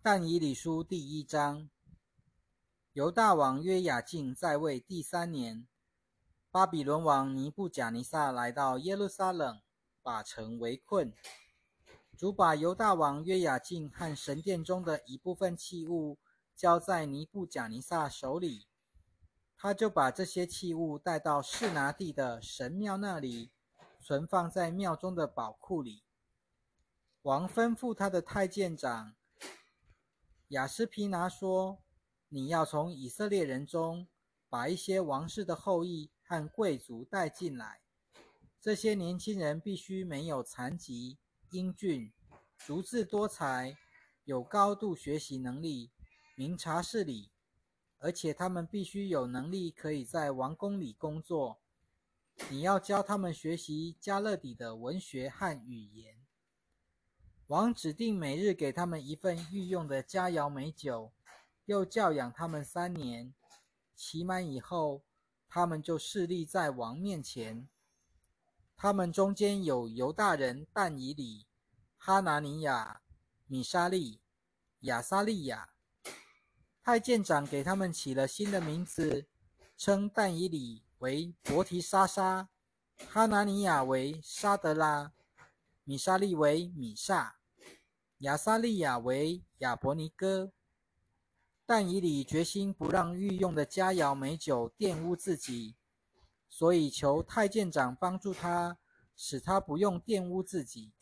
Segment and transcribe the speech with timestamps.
[0.00, 1.68] 但以理书第一章，
[2.92, 5.66] 犹大王约雅敬在位第三年，
[6.52, 9.60] 巴比伦王尼布甲尼撒来到耶路撒冷，
[10.00, 11.12] 把城围困。
[12.16, 16.18] 主把犹大王约雅敬和神殿中的一部分器物
[16.54, 18.68] 交在尼布甲尼撒手里，
[19.56, 23.50] 他就把这些器物带到示拿地的神庙那里，
[24.00, 26.04] 存放在庙中的宝库里。
[27.22, 29.14] 王吩咐他的太监长
[30.48, 31.82] 雅斯皮拿说
[32.30, 34.08] ：“你要从以色列人中
[34.48, 37.82] 把一些王室的后裔和贵族带进来，
[38.58, 41.18] 这些年轻人必须没有残疾。”
[41.52, 42.12] 英俊、
[42.58, 43.74] 足智多才、
[44.24, 45.90] 有高度学习能力、
[46.34, 47.30] 明察事理，
[47.98, 51.60] 而且他们必须有能力可以在王宫里工作。
[52.50, 56.17] 你要教他们学习加勒底的文学和语言。
[57.48, 61.12] 王指定每日给他们一份御用的佳肴美酒，
[61.64, 63.32] 又教养他们三年。
[63.96, 65.02] 期满以后，
[65.48, 67.66] 他们就侍立在王面前。
[68.76, 71.46] 他们中间有犹大人但以里、
[71.96, 73.00] 哈拿尼亚、
[73.46, 74.20] 米沙利、
[74.80, 75.70] 亚撒利亚。
[76.82, 79.26] 太监长给他们起了新的名字，
[79.78, 82.50] 称但以里为伯提沙沙，
[83.08, 85.12] 哈拿尼亚为沙德拉，
[85.84, 87.37] 米沙利为米萨，
[88.18, 90.52] 亚撒利亚为亚伯尼哥。
[91.66, 95.76] 但以里决心不让御用的佳肴美酒玷污自己。
[96.48, 98.78] 所以求太监长帮助他，
[99.14, 100.92] 使他不用玷污自己。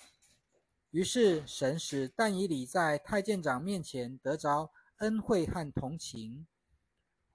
[0.91, 6.47] 于是神使但以理在太监长面前得着恩惠和同情。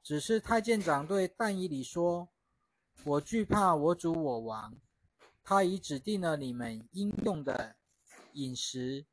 [0.03, 2.29] 只是太监长对但以理说
[3.05, 4.75] ：“我惧怕我主我王，
[5.41, 7.77] 他已指定了你们应用的
[8.33, 9.05] 饮食。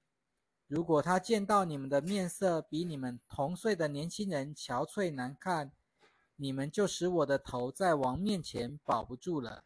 [0.69, 5.73] 如果他见到你们的面色比你们同岁的年轻人憔悴难看，”
[6.41, 9.65] 你们就使我的头在王面前保不住了。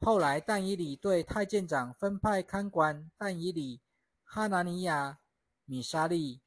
[0.00, 3.80] 后来，但以理对太监长分派看管但以理、
[4.24, 5.20] 哈拿尼亚、
[5.64, 6.40] 米沙利、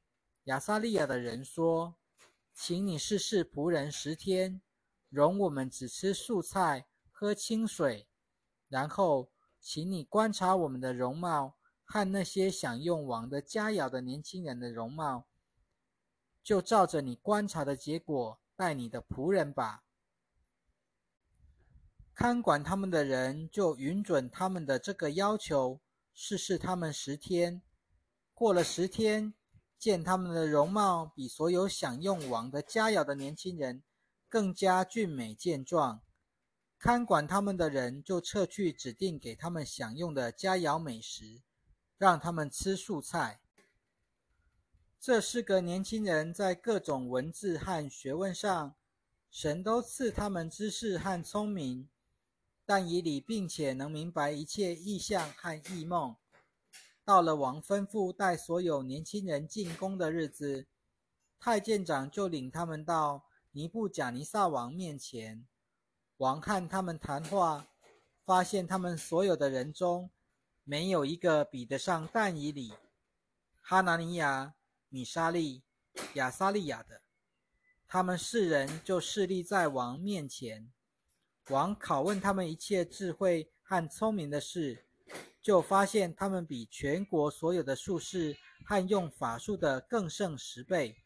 [0.44, 1.96] 亚撒利亚的人说
[2.53, 4.62] ：“请你试试仆人十天，
[5.09, 8.09] 容我们只吃素菜，喝清水。
[8.68, 9.31] 然后，
[9.62, 11.56] 请你观察我们的容貌
[11.88, 15.25] 和那些享用王的佳肴的年轻人的容貌，
[16.44, 19.84] 就照着你观察的结果。”带你的仆人吧。
[22.16, 25.80] 看管他们的人就允准他们的这个要求，
[26.12, 27.62] 试试他们十天。
[28.34, 29.36] 过了十天，
[29.78, 33.84] 见他们的容貌比所有享用王的佳肴的年轻人
[34.28, 36.02] 更加俊美健壮，
[36.80, 41.44] 看管他们的人就撤去指定给他们享用的佳肴美食，
[41.97, 43.40] 让他们吃素菜。
[45.00, 48.75] 这四个年轻人在各种文字和学问上，
[49.30, 51.88] 神都赐他们知识和聪明，
[52.66, 56.16] 但以理并且能明白一切意象和异梦。
[57.06, 60.68] 到了王吩咐带所有年轻人进宫的日子，
[61.40, 65.47] 太监长就领他们到尼布贾尼撒王面前。
[66.18, 67.68] 王和他们谈话，
[68.25, 70.09] 发现他们所有的人中，
[70.69, 72.73] 没有一个比得上但以理、
[73.61, 74.53] 哈拿尼亚。
[74.89, 75.63] 米沙利、
[76.13, 77.01] 亚撒利亚的，
[77.89, 80.72] 他们四人就侍立在王面前。
[81.50, 84.85] 王拷问他们一切智慧和聪明的事，
[85.41, 91.03] 就发现他们比全国所有的术士和用法术的更胜十倍。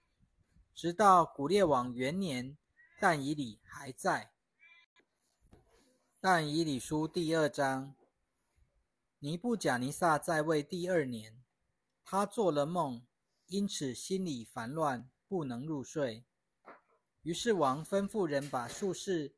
[0.75, 2.55] 直到古列王元年，
[2.99, 4.29] 但以理还在。
[6.19, 7.95] 但以理书第二章，
[9.23, 11.43] 尼布甲尼撒在位第二年，
[12.03, 13.05] 他做了梦。
[13.45, 16.25] 因此心里烦乱，不能入睡。
[17.21, 19.35] 于是王吩咐人把术士、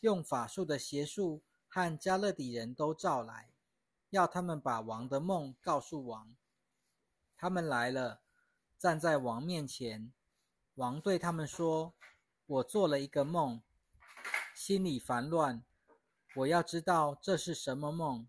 [0.00, 3.50] 用法术的邪术和加勒底人都召来，
[4.10, 6.36] 要他们把王的梦告诉王。
[7.34, 8.20] 他们来了，
[8.78, 10.12] 站在王面前。
[10.74, 11.94] 王对他们说
[12.46, 13.62] ：“我做了一个梦，
[14.54, 15.64] 心里烦乱，
[16.36, 18.28] 我要知道这是什么梦。”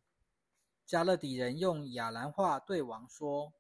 [0.86, 3.54] 加勒底人用亚兰话对王说。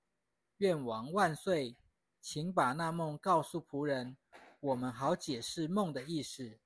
[0.57, 1.75] 愿王万岁！
[2.21, 4.15] 请把那梦告诉仆人，
[4.59, 6.59] 我们好解释梦的意思。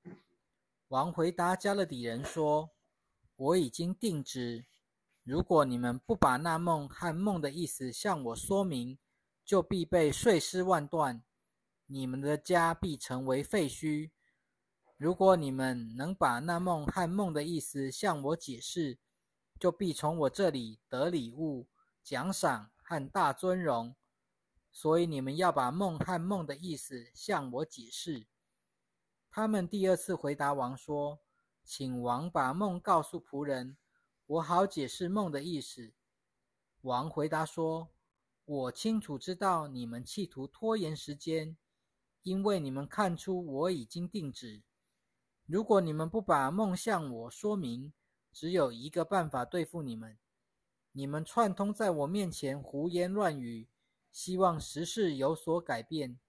[0.90, 2.70] 王回答加勒底人说
[3.36, 4.66] ：“我已经定旨，
[5.24, 8.98] 如果你们不把那梦和梦的意思向我说明，
[9.44, 11.24] 就必被碎尸万段，
[11.88, 14.12] 你们的家必成为废墟。
[14.98, 19.00] 如果你们能把那梦和梦的意思向我解释，
[19.60, 21.68] 就必从我这里得礼物、
[22.02, 23.96] 奖赏。”和大尊荣，
[24.72, 28.26] 所以你们要把梦和梦的意思向我解释。”
[29.30, 31.20] 他们第二次回答王说
[31.64, 33.78] ：“请王把梦告诉仆人，
[34.26, 35.92] 我好解释梦的意思。”
[36.82, 37.90] 王回答说
[38.44, 41.56] ：“我清楚知道你们企图拖延时间，
[42.24, 44.64] 因为你们看出我已经定旨。
[45.46, 47.94] 如果你们不把梦向我说明，
[48.31, 50.18] 只有一个办法对付你们：
[50.92, 53.68] 你们串通在我面前胡言乱语，
[54.12, 56.20] 希望时事有所改变。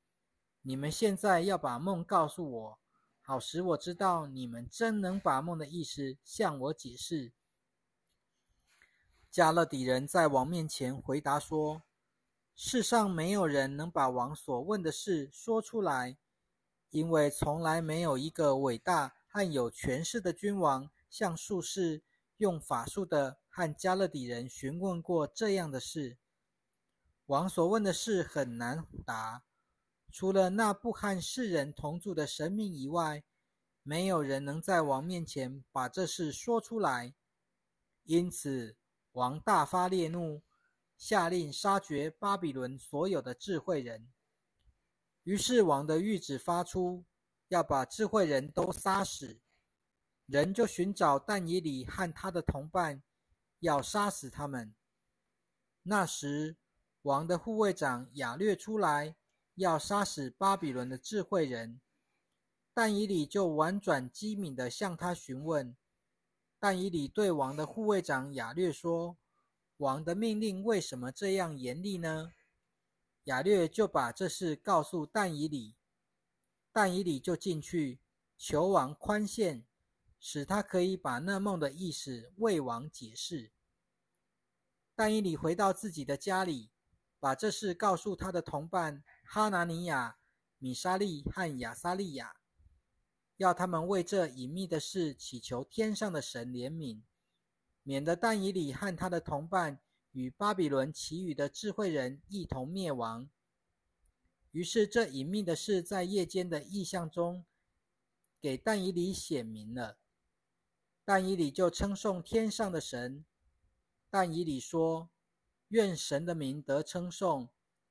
[0.63, 2.79] 你们现在要把梦告诉我。”
[3.23, 7.31] 好使我知道你们真能把梦的意思向我解释。
[9.31, 11.83] 加勒底人在王面前回答说
[12.57, 16.19] ：“世上没有人能把王所问的事说出来，
[16.91, 22.03] 因为从来没有一个伟大和有权势的君王向术士
[22.39, 26.17] 用法术的和加勒底人询问过这样的事。
[27.27, 29.43] 王所问的事很难答。”
[30.13, 33.23] 除了那不和世人同住的神明以外，
[33.85, 37.15] 没有人能在王面前把这事说出来。
[38.03, 38.77] 因此，
[39.13, 40.43] 王大发烈怒，
[40.97, 44.11] 下令杀绝巴比伦所有的智慧人。
[45.23, 47.05] 于是，王的谕旨发出，
[47.47, 49.39] 要把智慧人都杀死。
[50.31, 53.03] 人就寻找但以里和他的同伴，
[53.59, 54.75] 要杀死他们。
[55.83, 56.57] 那时，
[57.03, 59.17] 王的护卫长亚略出来。
[59.57, 61.83] 要杀死巴比伦的智慧人，
[62.73, 65.77] 但以理就婉转机敏地向他询问。
[66.59, 69.19] 但以理对王的护卫长亚略说
[69.77, 72.33] ：“王的命令为什么这样严厉呢？”
[73.25, 75.75] 亚略就把这事告诉但以理，
[76.73, 78.01] 但以理就进去
[78.39, 79.67] 求王宽限，
[80.21, 83.51] 使他可以把那梦的意思为王解释。
[84.95, 86.71] 但以理回到自己的家里，
[87.19, 89.03] 把这事告诉他的同伴。
[89.25, 90.19] 哈拿尼亚、
[90.59, 92.37] 米沙利和亚撒利亚，
[93.37, 97.01] 要他们为这隐秘的事祈求天上的神怜悯，
[97.83, 99.81] 免得但以里和他的同伴
[100.11, 103.31] 与巴比伦其余的智慧人一同灭亡。
[104.51, 107.47] 于是，这隐秘的事在夜间的异象中
[108.41, 109.97] 给但以里显明了。
[111.13, 113.25] 但以理就称颂天上的神。
[114.09, 115.11] 但以理说
[115.67, 117.49] ：“愿神的名得称颂。”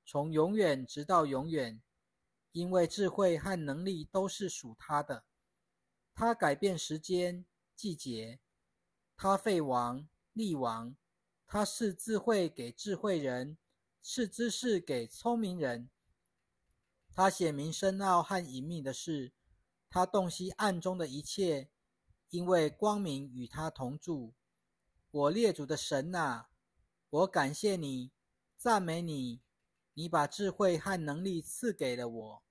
[0.07, 1.81] 从永远直到永远，
[2.53, 5.25] 因为智慧和能力都是属他的。
[6.13, 7.45] 他改变时间、
[7.75, 8.39] 季节，
[9.17, 10.95] 他废王、立王，
[11.45, 13.57] 他是智慧给智慧人，
[14.01, 15.89] 是知识给聪明人。
[17.11, 19.33] 他显明深奥和隐秘的事，
[19.89, 21.69] 他洞悉暗中的一切，
[22.29, 24.33] 因为光明与他同住。
[25.11, 26.49] 我列祖的神啊，
[27.09, 28.11] 我感谢你，
[28.55, 29.41] 赞美你。
[29.95, 32.43] 你把智慧和能力赐给了我，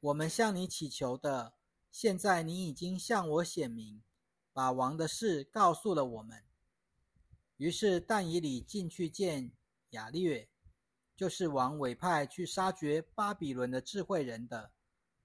[0.00, 1.54] 我们向你祈求的，
[1.92, 4.02] 现在你已经向我显明，
[4.52, 6.42] 把王的事告诉了我们。
[7.58, 9.52] 于是但以里进去见
[9.90, 10.48] 雅略，
[11.14, 14.72] 就是王委派去杀绝巴比伦的智慧人的，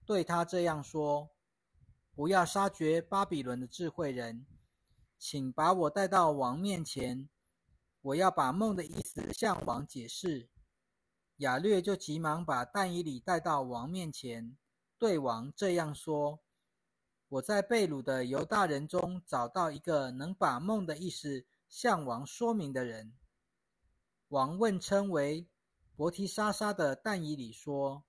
[0.06, 1.32] 对他这样说：
[2.20, 4.46] 不要杀绝巴比伦的智慧人，
[5.18, 7.30] 请把我带到王面前，
[8.02, 10.50] 我要把梦的意思向王解释。
[11.38, 14.58] 亚略就急忙把但以里带到王面前，
[14.98, 16.42] 对王这样说
[17.30, 23.14] ：“我在贝鲁的犹大人中找到一个能把梦的意思向王说明的人。”
[24.28, 25.48] 王问称为
[25.96, 28.04] 伯提沙沙的但以里说：“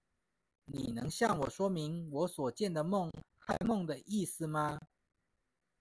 [0.66, 3.08] 你能向我说明我所见的梦
[3.50, 4.80] 和梦的意思吗？”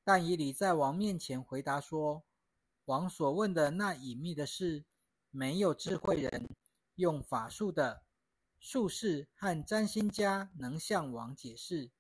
[0.04, 2.24] 但以里在王面前回答说
[2.86, 4.84] ：“王所问的那隐秘的事，
[5.30, 6.50] 没有智慧人。”
[6.96, 8.04] 用法术的
[8.60, 11.92] 术士和占星家能向王解释，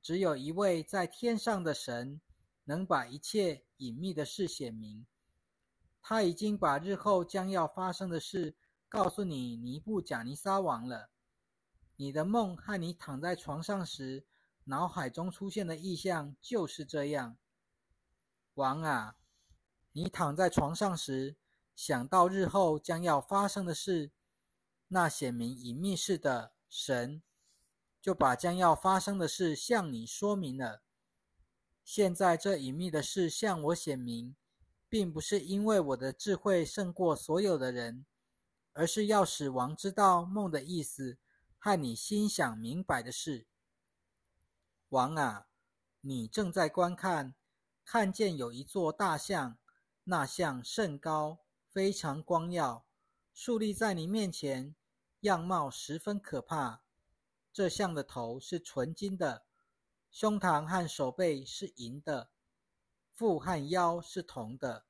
[0.00, 2.20] 只有一位在天上的神
[2.62, 5.04] 能把一切隐秘的事显明。
[6.00, 8.54] 他已经把日后将要发生的事
[8.88, 11.10] 告诉你，尼布贾尼撒王了。
[11.96, 14.24] 你的梦和你躺在床上时
[14.64, 17.36] 脑海中出现的意象就是这样。
[18.54, 19.16] 王啊，
[19.92, 21.36] 你躺在床上时。
[21.76, 24.12] 想到日后将要发生的事，
[24.86, 27.20] 那显明隐秘事的神
[28.00, 30.82] 就把将要发生的事向你说明了。
[31.84, 34.36] 现在这隐秘的事向我显明，
[34.88, 38.06] 并不是因为我的智慧胜过所有的人，
[38.72, 41.18] 而是要使王知道梦的意思
[41.58, 43.48] 和你心想明白的事。
[44.94, 45.48] 王啊，
[46.02, 47.34] 你正在观看，
[47.84, 49.58] 看见有一座大象，
[50.04, 51.40] 那象甚高。
[51.68, 52.86] 非常光耀，
[53.32, 54.76] 竖立在你面前，
[55.22, 56.84] 样貌十分可怕。
[57.52, 59.44] 这象的头是纯金的，
[60.12, 62.30] 胸膛和手背是银的，
[63.10, 64.86] 腹和腰是铜的，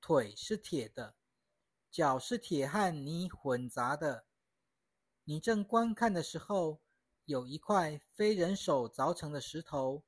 [0.00, 1.16] 腿是铁的，
[1.90, 4.26] 脚是铁和泥混杂的。
[5.24, 6.81] 你正观看的时候，
[7.24, 10.02] 有一块非人手凿成的石头，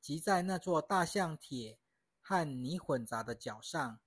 [0.00, 1.78] 击在那座大象铁
[2.20, 4.00] 和泥混杂的脚上，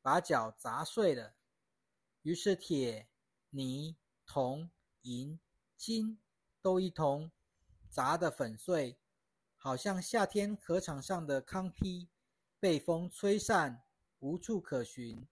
[0.00, 1.34] 把脚砸碎了。
[2.22, 3.08] 于是铁、
[3.50, 3.96] 泥、
[4.26, 4.70] 铜、
[5.02, 5.38] 银、
[5.76, 6.18] 金
[6.60, 7.30] 都一同
[7.88, 8.98] 砸得粉碎，
[9.56, 12.08] 好像夏天河场上的糠坯，
[12.58, 13.82] 被风吹散，
[14.18, 15.28] 无处可寻。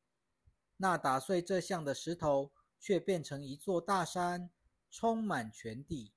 [0.77, 4.51] 那打碎这像的石头，却变成一座大山。
[4.89, 6.15] 充满全地，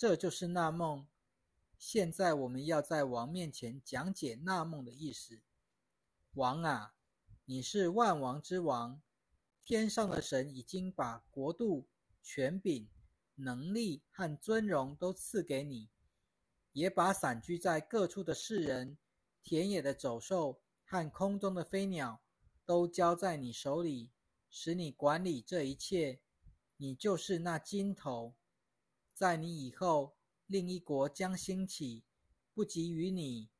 [0.00, 1.06] 这就是那梦。
[1.76, 5.42] 现在我们要在王面前讲解那梦的意思。
[6.32, 6.94] 王啊，
[7.44, 9.02] 你是万王之王，
[9.62, 11.86] 天上的神已经把国度、
[12.22, 12.88] 权柄、
[13.34, 15.90] 能力和尊荣都赐给你，
[16.72, 18.96] 也把散居在各处的世人、
[19.42, 22.22] 田野的走兽和空中的飞鸟
[22.64, 24.10] 都交在你手里，
[24.48, 26.22] 使你管理这一切。
[26.78, 28.34] 你就是那金头，
[29.20, 32.06] 在你以后，另一国将兴起，
[32.54, 33.50] 不及于你；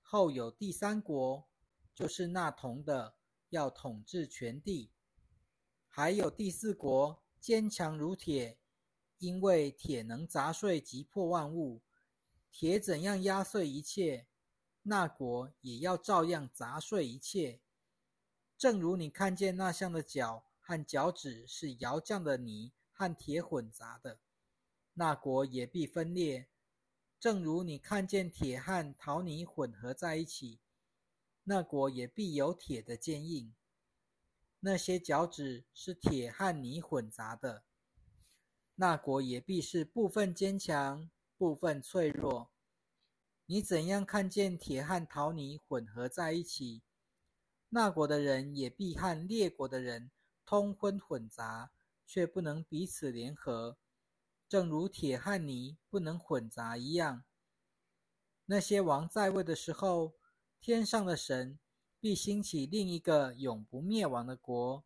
[0.00, 1.46] 后有第三国，
[1.94, 3.18] 就是那铜的，
[3.50, 4.90] 要统治全地；
[5.86, 8.58] 还有第四国，坚强如铁，
[9.18, 11.82] 因为铁能砸碎、击破万物。
[12.50, 14.26] 铁怎样压碎一切，
[14.84, 17.60] 那国也要照样砸碎一切。
[18.56, 20.46] 正如你看见那像的脚。
[20.64, 24.20] 和脚趾是窑匠的泥和铁混杂的，
[24.94, 26.48] 那国也必分裂。
[27.18, 30.60] 正如你看见铁和陶泥混合在一起，
[31.44, 33.54] 那国也必有铁的坚硬。
[34.60, 37.64] 那些脚趾是铁和泥混杂的，
[38.74, 42.50] 那国也必是部分坚强，部分脆弱。
[43.46, 46.82] 你怎样看见铁和陶泥混合在一起，
[47.70, 50.10] 那国的人也必和列国的人。
[50.44, 51.70] 通婚混杂，
[52.04, 53.78] 却不能彼此联合，
[54.52, 57.24] 正如铁和泥不能混杂一样。
[58.44, 60.12] 那些王在位的时候，
[60.60, 61.58] 天上的神
[61.98, 64.84] 必兴起另一个永不灭亡的国，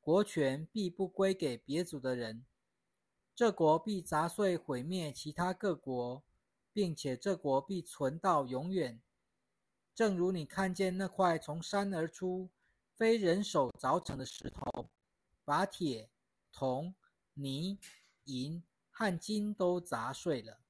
[0.00, 2.46] 国权必不归给别族的人。
[3.34, 6.22] 这国必砸碎毁灭其他各国，
[6.72, 9.02] 并且这国必存到永远。
[9.92, 12.48] 正如你看见那块从山而出。
[12.94, 14.88] 非人手凿成的石头，
[15.44, 16.08] 把铁、
[16.52, 16.94] 铜、
[17.32, 17.76] 泥、
[18.26, 18.62] 银
[18.96, 20.60] 和金都砸碎了。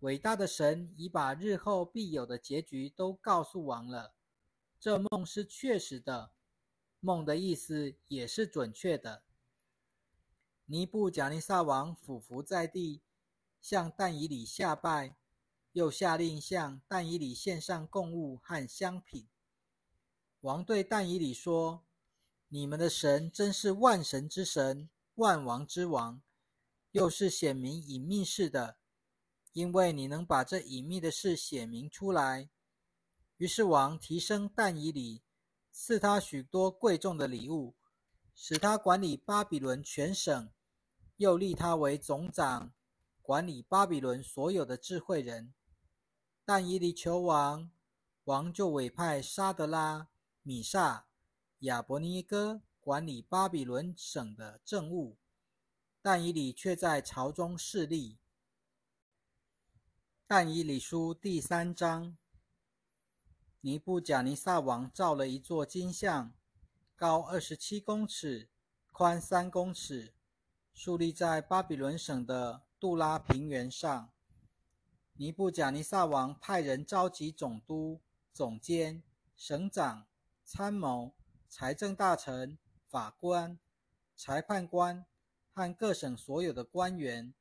[0.00, 4.14] 伟大的神已把日后必有的结局都告诉王了。
[4.80, 6.32] 这梦是确实的，
[6.98, 9.22] 梦的意思也是准确的。
[10.64, 13.02] 尼布贾尼撒王俯伏在地，
[13.60, 15.16] 向但以里下拜，
[15.72, 19.28] 又下令向但以里献上贡物和香品。
[20.40, 21.84] 王对但以理说
[22.48, 26.22] ：“你们的神真是万神之神，万王之王，
[26.92, 28.76] 又是显明隐秘事的，
[29.52, 32.50] 因为你能把这隐秘的事显明出来。”
[33.38, 35.22] 于是王提升但以理，
[35.70, 37.74] 赐他许多贵重的礼物，
[38.34, 40.50] 使他管理巴比伦全省，
[41.16, 42.72] 又立他为总长，
[43.22, 45.54] 管理巴比伦所有的智慧人。
[46.44, 47.70] 但以理求王，
[48.24, 50.08] 王就委派沙德拉。
[50.42, 51.06] 米萨、
[51.60, 55.16] 亚伯尼哥管理巴比伦省的政务，
[56.02, 58.18] 但以理却在朝中势力。
[60.26, 62.16] 但以理书第三章：
[63.60, 66.32] 尼布贾尼撒王造了一座金像，
[66.96, 68.48] 高二十七公尺，
[68.92, 70.14] 宽三公尺，
[70.72, 74.10] 竖立在巴比伦省的杜拉平原上。
[75.14, 78.00] 尼布贾尼撒王派人召集总督、
[78.32, 79.02] 总监、
[79.36, 80.06] 省长。
[80.42, 81.14] 参谋、
[81.48, 83.56] 财政大臣、法官、
[84.16, 85.06] 裁判官
[85.60, 87.34] 和各省所有的官员，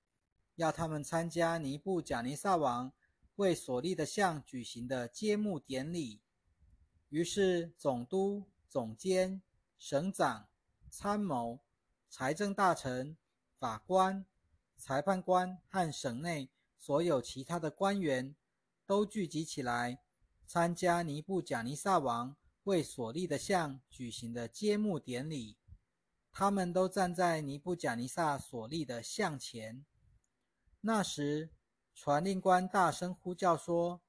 [0.55, 2.91] 要他们参加尼布贾尼撒王
[3.37, 6.19] 为所立的像举行的揭幕典礼。
[7.07, 9.41] 于是，总督、总监、
[9.77, 10.49] 省长、
[10.89, 11.59] 参谋、
[12.09, 13.15] 财政大臣、
[13.57, 14.25] 法官、
[14.75, 18.35] 裁判官和省内所有其他的官员
[18.85, 19.97] 都聚集起来，
[20.45, 22.35] 参加尼布贾尼撒王。
[22.65, 25.55] 为所立的像举行的揭幕典礼，
[26.31, 29.85] 他们都站在尼布贾尼撒所立的像前。
[30.81, 31.49] 那时，
[31.93, 34.01] 传令官大声呼叫说：“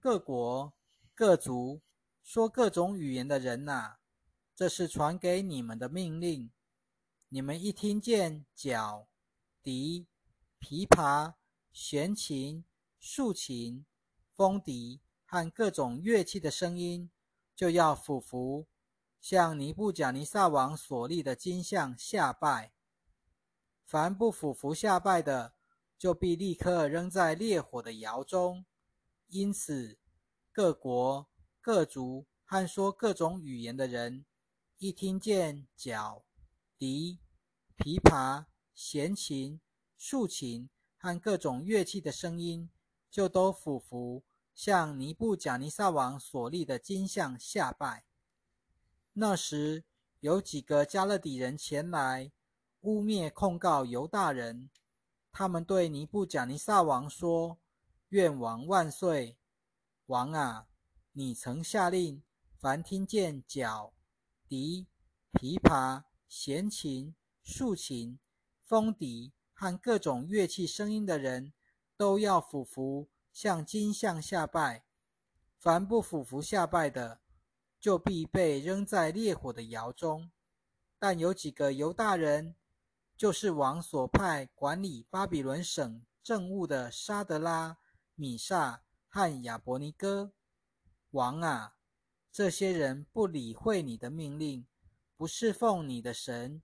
[0.00, 0.72] 各国、
[1.14, 1.82] 各族、
[2.22, 3.96] 说各种语言的人呐，
[4.54, 6.50] 这是传给你们的命令。
[7.28, 9.08] 你们一听见角、
[9.62, 10.06] 笛、
[10.60, 11.34] 琵琶、
[11.72, 12.64] 弦琴、
[12.98, 13.84] 竖琴、
[14.34, 17.10] 风笛和各种乐器的声音，
[17.54, 18.66] 就要俯伏，
[19.28, 22.72] 向尼布甲尼撒王所立的金像下拜。
[23.84, 25.56] 凡不俯伏下拜的，
[25.98, 28.64] 就必立刻扔在烈火的窑中。
[29.26, 29.98] 因此，
[30.52, 31.28] 各国、
[31.60, 34.24] 各族和说各种语言的人，
[34.78, 36.24] 一听见角、
[36.78, 37.18] 笛、
[37.76, 38.44] 琵琶、
[38.76, 39.60] 弦琴、
[39.98, 42.70] 竖琴和各种乐器的声音，
[43.10, 44.22] 就都俯伏，
[44.54, 48.04] 向尼布甲尼撒王所立的金像下拜。
[49.18, 49.82] 那时，
[50.20, 52.30] 有几个加勒底人前来，
[52.82, 54.68] 污蔑控告犹大人。
[55.32, 57.58] 他们对尼布甲尼撒王说
[58.10, 59.38] ：“愿王万岁！
[60.04, 60.68] 王啊，
[61.12, 62.22] 你曾下令，
[62.58, 63.94] 凡听见角、
[64.46, 64.86] 笛、
[65.32, 68.18] 琵琶、弦琴、竖琴、
[68.66, 71.54] 风笛和各种乐器声音的人，
[71.96, 74.84] 都要俯伏向金像下拜。
[75.58, 77.22] 凡不俯伏下拜的，
[77.86, 80.32] 就必被扔在烈火的窑中。
[80.98, 82.56] 但有几个犹大人。”
[83.16, 87.78] 就是王所派管理巴比伦省政务的沙德拉、
[88.16, 90.32] 米萨和亚伯尼哥
[91.12, 91.76] 王啊，
[92.32, 94.66] 这些人不理会你的命令，
[95.16, 96.60] 不侍奉你的神，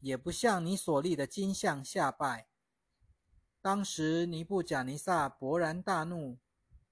[0.00, 2.48] 也不向你所立的金像下拜。
[3.60, 6.38] 当时尼布甲尼撒勃然大怒，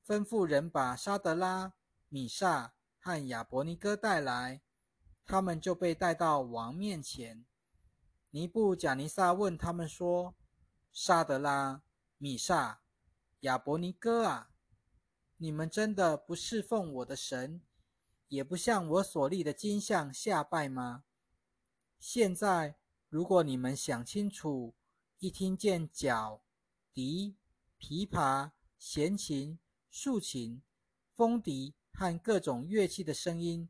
[0.07, 1.73] 吩咐人把沙德拉、
[2.09, 4.63] 米萨和亚伯尼哥带来，
[5.25, 7.45] 他们就被带到王面前。
[8.31, 10.37] 尼布贾尼撒问他们说
[10.93, 11.83] ：“沙德拉、
[12.17, 12.81] 米萨、
[13.41, 14.53] 亚伯尼哥啊，
[15.39, 17.61] 你们真的不侍奉我的神，
[18.29, 21.03] 也不向我所立的金像下拜吗？
[21.99, 22.77] 现在，
[23.09, 24.77] 如果你们想清楚，
[25.19, 26.45] 一听见角、
[26.95, 27.37] 笛、
[27.81, 29.59] 琵琶、弦琴、
[29.91, 30.63] 竖琴、
[31.17, 33.69] 风笛和各种乐器的声音，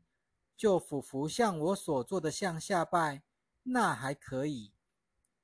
[0.55, 3.23] 就俯伏向我所做的像下拜。”
[3.65, 4.73] 那还可以。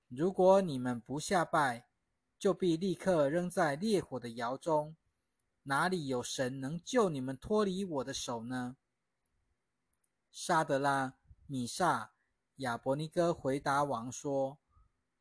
[0.10, 1.88] 如果你们不下拜，
[2.38, 4.98] 就必立刻扔在烈火的窑中。
[5.64, 8.76] 哪里有神能救你们脱离我的手呢？
[10.32, 11.16] 沙德拉、
[11.48, 12.12] 米萨、
[12.58, 14.58] 亚伯尼哥回答王说：“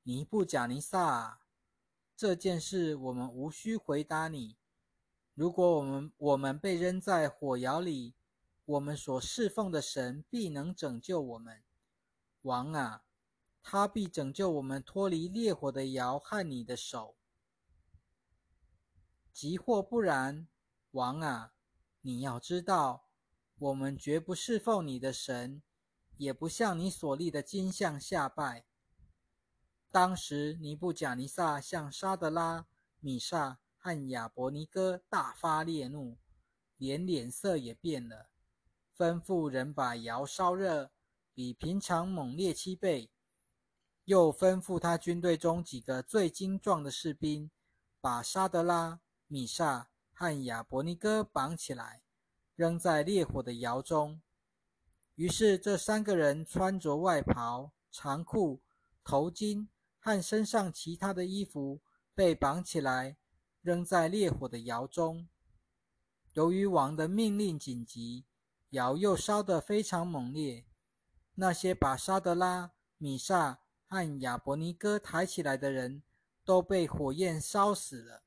[0.02, 1.40] 尼布贾尼撒，
[2.16, 4.56] 这件事我们无需回答你。
[5.38, 8.16] 如果我们我们被扔在火窑里，
[8.64, 11.62] 我们所侍奉的神必能拯救我们。”
[12.42, 13.04] 王啊，
[13.62, 17.14] 他必拯救我们脱离烈火的窑和你的手；
[19.32, 20.48] 即或不然，
[20.90, 21.52] 王啊，
[22.00, 23.04] 你要知道，
[23.60, 25.62] 我们绝不侍奉你的神，
[26.16, 28.66] 也不向你所立的金像下拜。
[29.92, 32.66] 当时尼布甲尼撒向沙德拉、
[32.98, 36.18] 米萨和亚伯尼哥大发烈怒，
[36.76, 38.28] 连脸色也变了，
[38.94, 40.90] 吩咐人把窑烧热。
[41.32, 43.10] 比平常猛烈七倍，
[44.04, 47.50] 又吩咐他军队中几个最精壮的士兵，
[48.00, 52.02] 把沙德拉、米萨和亚伯尼哥绑起来，
[52.56, 54.20] 扔在烈火的窑中。
[55.14, 58.60] 于是这三个人穿着外袍、长裤、
[59.04, 59.68] 头巾
[60.00, 61.80] 和身上其他的衣服，
[62.14, 63.16] 被绑起来，
[63.62, 65.28] 扔在烈火的窑中。
[66.34, 68.24] 由于王的命令紧急，
[68.70, 70.64] 窑又烧得非常猛烈。
[71.34, 76.02] 那些把沙德拉、米萨和亚伯尼哥抬起来的人，
[76.44, 78.22] 都被火焰烧死了；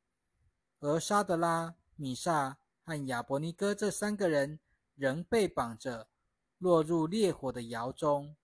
[0.79, 4.59] 而沙德拉、米萨和亚伯尼哥这三个人
[4.95, 6.09] 仍被绑着，
[6.57, 8.35] 落入烈火的窑中。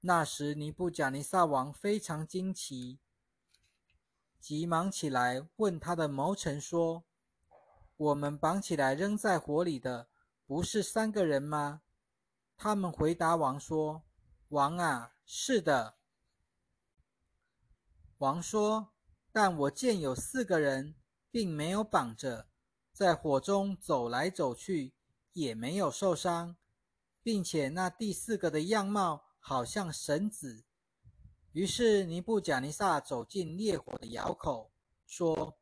[0.00, 3.00] 那时，尼布甲尼撒王非常惊奇，
[4.46, 7.02] 急忙起来问他的谋臣说
[7.98, 10.08] ：“我们绑起来扔在火里的，
[10.46, 11.82] 不是三个人吗？”
[12.56, 14.04] 他们回答王说
[14.50, 15.96] ：“王啊，是的。”
[18.18, 18.92] 王说
[19.32, 20.94] ：“但我见有四个人，
[21.32, 22.46] 并没有绑着，
[22.92, 24.94] 在火中走来走去，
[25.32, 26.56] 也没有受伤，
[27.20, 30.62] 并且那第四个的样貌好像神子。”
[31.56, 34.70] 于是尼布贾尼撒走进烈火的窑口，
[35.06, 35.56] 说：“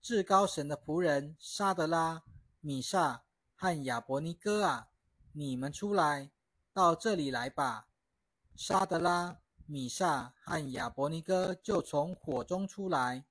[0.00, 2.24] 至高神的仆人沙德拉、
[2.60, 3.22] 米萨
[3.54, 4.88] 和亚伯尼哥啊！”
[5.36, 6.30] 你们出来，
[6.72, 7.88] 到这里来吧！
[8.54, 13.26] 沙德拉、米萨和亚伯尼哥就从火中出来。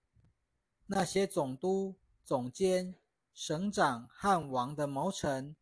[0.86, 2.94] 那些总督、总监、
[3.34, 5.56] 省长和王的谋臣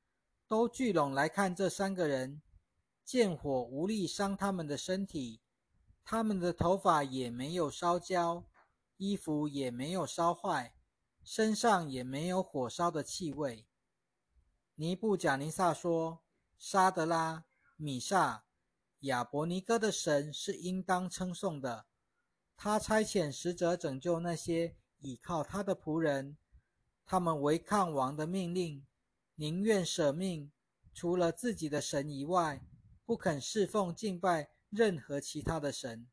[0.50, 2.42] 都聚拢来看这三个人。
[3.06, 5.40] 见火无力伤他们的身体，
[6.06, 8.46] 他们的头发也没有烧焦，
[8.98, 10.76] 衣服也没有烧坏，
[11.24, 13.66] 身上也没有火烧的气味。
[14.76, 16.24] 尼布贾尼撒说
[16.58, 17.46] ：“沙德拉、
[17.78, 18.46] 米萨、
[19.02, 21.86] 亚伯尼哥的神是应当称颂的。
[22.58, 26.38] 他差遣使者拯救那些倚靠他的仆人，
[27.06, 28.86] 他们违抗王的命令，
[29.36, 30.52] 宁愿舍命，
[30.94, 32.66] 除了自己的神以外，
[33.06, 36.08] 不肯侍奉敬拜任何其他的神。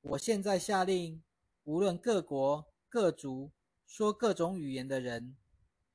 [0.00, 1.24] 我现在下令，
[1.64, 3.50] 无论各国各族
[3.84, 5.36] 说各种语言的人。”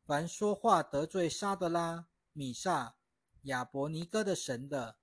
[0.06, 2.98] 凡说话得罪沙德拉、米萨、
[3.44, 4.98] 亚伯尼哥的神的，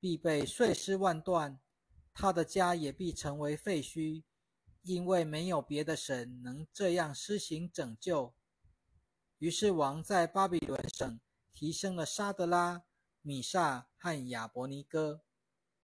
[0.00, 1.60] 必被碎尸万段；
[2.12, 4.24] 他的家也必成为废墟，
[4.82, 8.34] 因为没有别的神能这样施行拯救。
[9.38, 11.20] 于是王在巴比伦省
[11.52, 12.82] 提升了沙德拉、
[13.22, 15.22] 米萨和亚伯尼哥。